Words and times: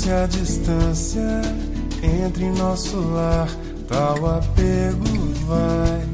Se 0.00 0.10
a 0.10 0.26
distância 0.26 1.42
entre 2.02 2.48
nosso 2.52 2.98
lar, 3.12 3.46
tal 3.86 4.38
apego 4.38 5.04
vai 5.46 6.06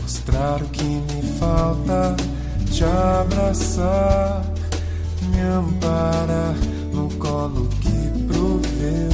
mostrar 0.00 0.62
o 0.62 0.64
que 0.70 0.82
me 0.82 1.22
falta, 1.38 2.16
te 2.70 2.82
abraçar, 2.82 4.42
me 5.28 5.38
amparar 5.38 6.54
no 6.94 7.10
colo 7.16 7.68
que 7.82 8.24
proveu 8.26 9.10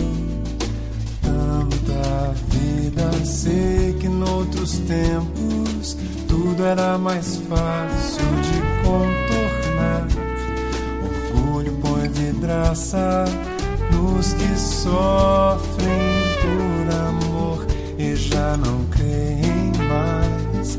tanta 1.20 2.32
vida. 2.50 3.10
Sei 3.24 3.92
que 3.98 4.08
noutros 4.08 4.78
tempos 4.86 5.96
tudo 6.28 6.64
era 6.64 6.96
mais 6.96 7.38
fácil 7.48 8.24
de 8.46 8.86
contornar. 8.86 10.06
Orgulho 11.34 11.72
põe 11.82 12.08
vidraça 12.08 13.24
nos 13.90 14.32
que 14.32 14.56
sofrem 14.56 15.86
por 16.40 16.90
amor 17.08 17.66
e 17.98 18.14
já 18.16 18.56
não 18.56 18.84
creem 18.86 19.72
mais 19.88 20.78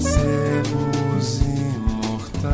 sermos 0.00 1.40
imortais. 1.40 2.44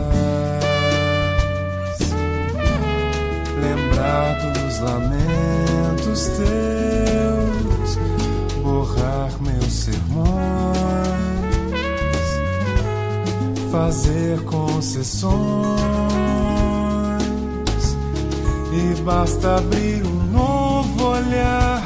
Lembrar 3.61 4.53
dos 4.53 4.81
lamentos 4.81 6.29
teus, 6.37 7.99
borrar 8.63 9.33
meus 9.41 9.73
sermões, 9.73 10.31
fazer 13.71 14.41
concessões 14.45 16.00
e 18.73 18.95
basta 19.03 19.57
abrir 19.57 20.05
um 20.07 20.27
novo 20.33 21.05
olhar 21.05 21.83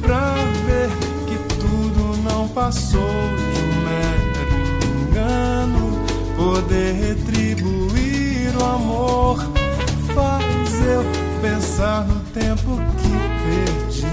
pra 0.00 0.34
ver 0.66 0.88
que 1.26 1.36
tudo 1.54 2.16
não 2.22 2.48
passou 2.48 3.00
de 3.00 3.60
um 3.60 3.74
mero 3.84 4.24
engano. 5.00 6.02
Poder 6.36 6.92
retribuir 6.94 8.56
o 8.58 8.64
amor 8.64 9.38
faz 10.14 10.74
eu 10.86 11.04
pensar 11.42 12.06
no 12.06 12.20
tempo 12.32 12.78
que 12.98 13.12
perdi. 13.44 14.06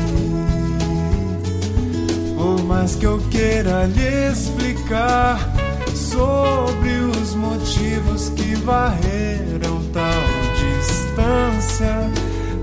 Por 2.35 2.63
mais 2.63 2.95
que 2.95 3.05
eu 3.05 3.19
queira 3.29 3.85
lhe 3.85 4.31
explicar 4.31 5.39
sobre 5.95 6.89
os 6.89 7.35
motivos 7.35 8.29
que 8.29 8.55
varreram 8.55 9.81
tal 9.93 10.21
distância, 10.55 11.00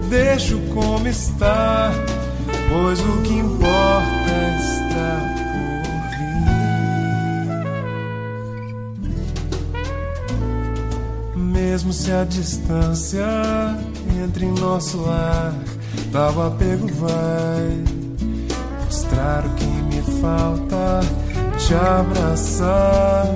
deixo 0.08 0.58
como 0.74 1.06
está, 1.06 1.92
pois 2.68 2.98
o 3.00 3.22
que 3.22 3.34
importa 3.34 4.32
está 4.58 5.20
por 5.52 6.08
vir. 11.34 11.36
Mesmo 11.36 11.92
se 11.92 12.10
a 12.10 12.24
distância 12.24 13.26
entre 14.24 14.46
em 14.46 14.52
nosso 14.52 15.02
lar, 15.02 15.54
tal 16.12 16.46
apego 16.46 16.88
vai 16.94 17.84
mostrar 18.84 19.44
o 19.44 19.50
que 19.50 19.64
me 19.64 20.02
falta, 20.20 21.00
te 21.58 21.74
abraçar, 21.74 23.26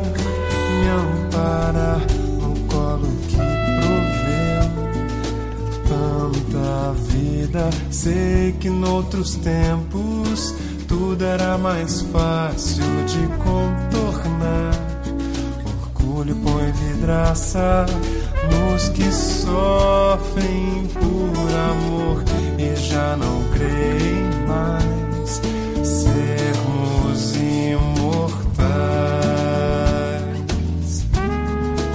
me 0.81 0.89
amparar 0.89 2.22
vida. 6.93 7.70
Sei 7.90 8.53
que 8.61 8.68
noutros 8.68 9.36
tempos 9.36 10.55
tudo 10.93 11.24
era 11.24 11.57
mais 11.57 12.03
fácil 12.03 12.84
de 13.07 13.26
contornar. 13.38 14.74
Orgulho 15.64 16.36
põe 16.36 16.70
vidraça 16.72 17.86
nos 18.51 18.88
que 18.90 19.11
sofrem 19.11 20.86
por 20.93 21.55
amor 21.70 22.22
e 22.59 22.76
já 22.76 23.16
não 23.16 23.43
creem 23.53 24.30
mais 24.47 25.40
sermos 25.82 27.36
imortais. 27.36 28.26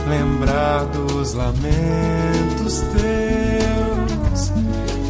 Lembrar 0.09 0.85
dos 0.85 1.33
lamentos 1.33 2.79
teus 2.95 3.96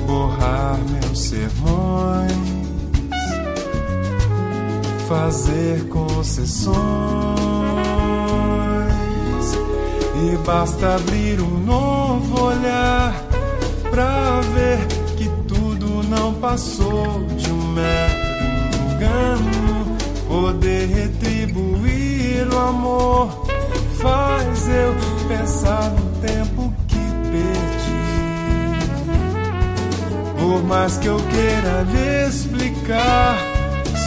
borrar 0.07 0.79
meus 0.89 1.19
sermões, 1.19 2.31
fazer 5.07 5.87
concessões, 5.89 6.77
e 10.23 10.37
basta 10.45 10.95
abrir 10.95 11.41
um 11.41 11.59
novo 11.59 12.41
olhar 12.41 13.13
pra 13.91 14.39
ver 14.53 14.79
que 15.17 15.29
tudo 15.45 16.01
não 16.07 16.33
passou 16.35 16.86
mais 30.67 30.97
que 30.97 31.07
eu 31.07 31.17
queira 31.17 31.83
lhe 31.83 32.27
explicar 32.27 33.37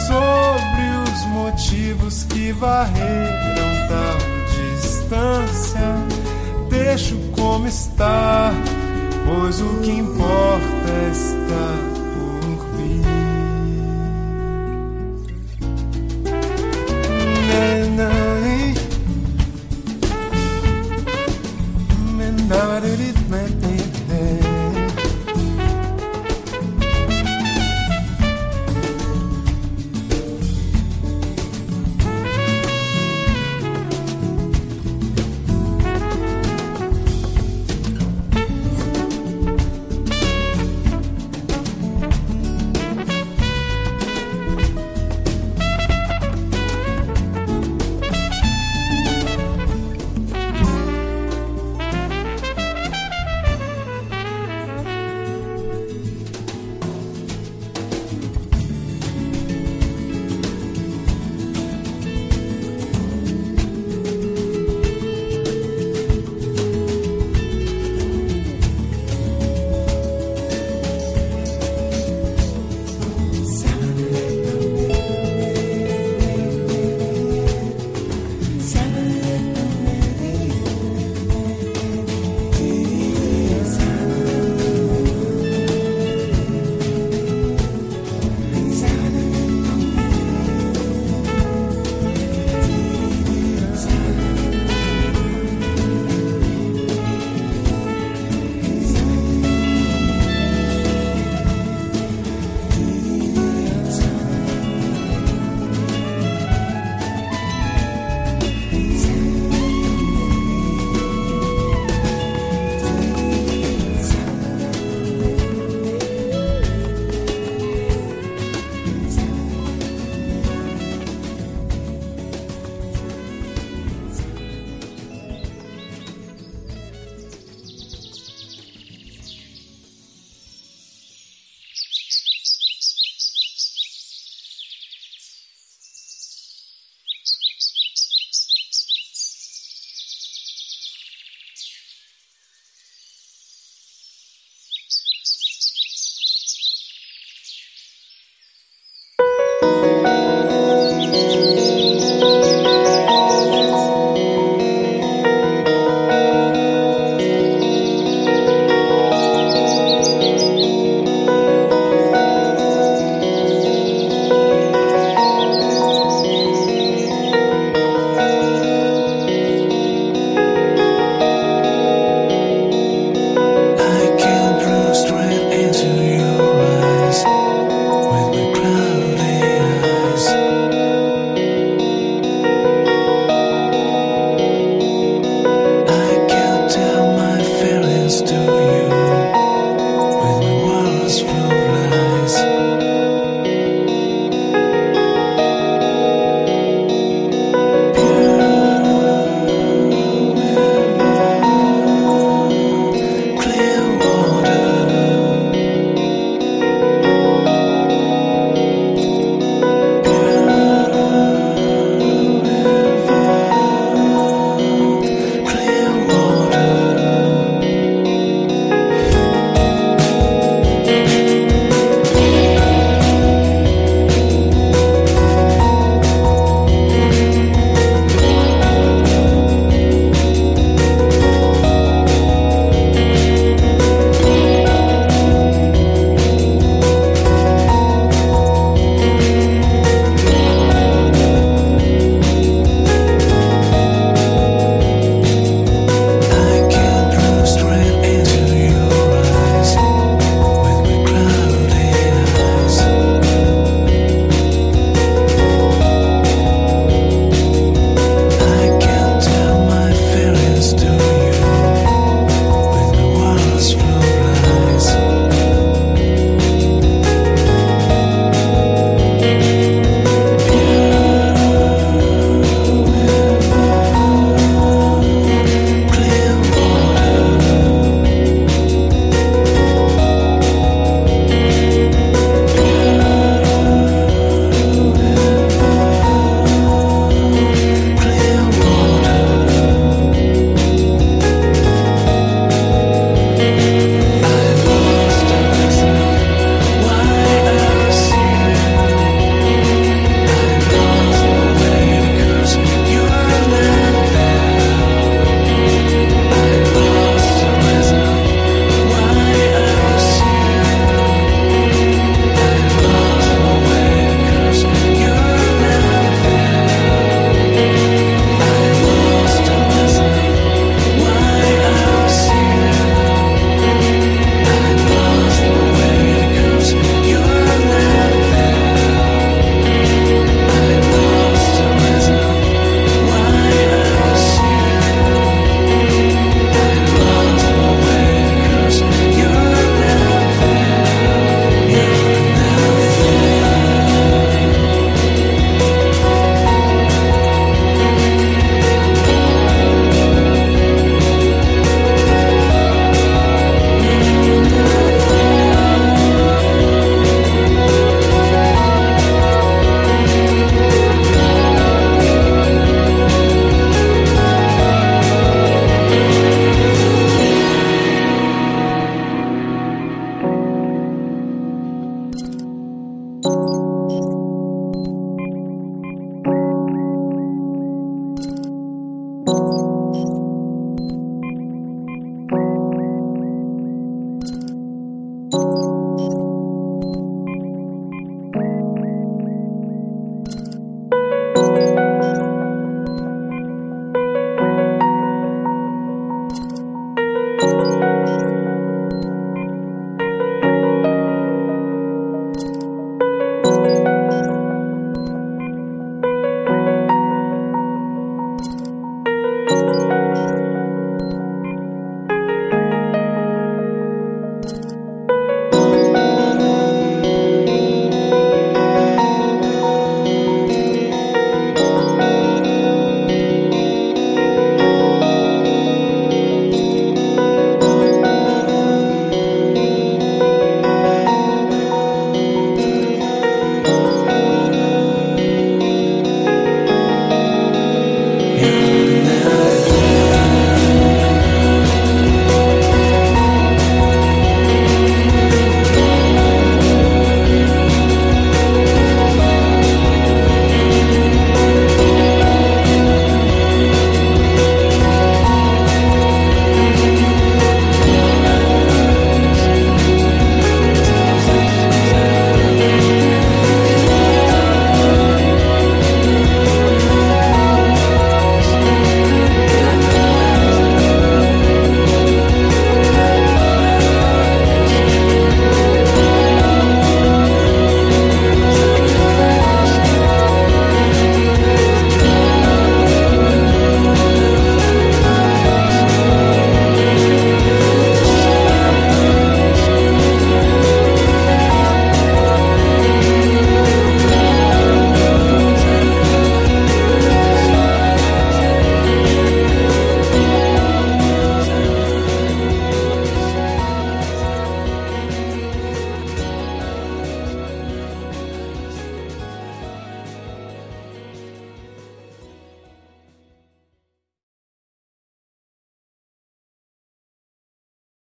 sobre 0.07 1.11
os 1.11 1.25
motivos 1.25 2.23
que 2.25 2.51
varreram 2.51 3.87
tal 3.89 4.17
distância, 4.77 5.95
deixo 6.69 7.17
como 7.35 7.67
está, 7.67 8.53
pois 9.25 9.59
o 9.59 9.79
que 9.81 9.91
importa 9.91 10.91
está 11.11 11.90
por 11.90 11.90